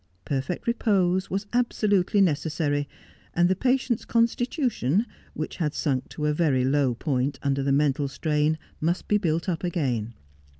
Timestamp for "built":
9.19-9.47